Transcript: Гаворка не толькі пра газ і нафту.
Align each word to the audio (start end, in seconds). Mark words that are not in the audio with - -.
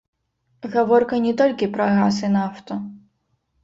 Гаворка 0.75 1.21
не 1.27 1.33
толькі 1.43 1.71
пра 1.79 1.89
газ 2.01 2.15
і 2.27 2.35
нафту. 2.41 2.85